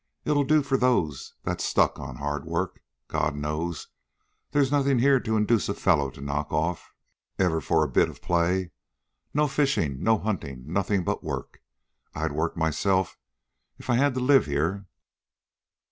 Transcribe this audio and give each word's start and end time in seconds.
It'll 0.25 0.43
do 0.45 0.63
for 0.63 0.77
those 0.77 1.35
that's 1.43 1.63
stuck 1.63 1.99
on 1.99 2.15
hard 2.15 2.43
work 2.43 2.81
God 3.07 3.35
knows, 3.35 3.89
they's 4.49 4.71
nothin' 4.71 4.97
here 4.97 5.19
to 5.19 5.37
induce 5.37 5.69
a 5.69 5.75
fellow 5.75 6.09
to 6.09 6.19
knock 6.21 6.51
off 6.51 6.91
ever 7.37 7.61
for 7.61 7.83
a 7.83 7.87
bit 7.87 8.09
of 8.09 8.19
play. 8.19 8.71
No 9.31 9.47
fishin', 9.47 10.01
no 10.01 10.17
huntin', 10.17 10.63
nothin' 10.65 11.03
but 11.03 11.23
work. 11.23 11.61
I'd 12.15 12.31
work 12.31 12.57
myself, 12.57 13.19
if 13.77 13.91
I 13.91 13.95
had 13.97 14.15
to 14.15 14.19
live 14.21 14.47
here." 14.47 14.87